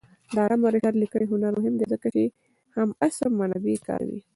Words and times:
د 0.33 0.35
علامه 0.43 0.67
رشاد 0.75 0.95
لیکنی 1.01 1.25
هنر 1.31 1.51
مهم 1.59 1.73
دی 1.79 1.85
ځکه 1.93 2.07
چې 2.15 2.23
همعصر 2.75 3.27
منابع 3.39 3.75
کاروي. 3.87 4.19